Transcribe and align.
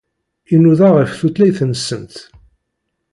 Inuda 0.53 0.87
ɣef 0.95 1.11
tutlayt-nsent. 1.19 2.15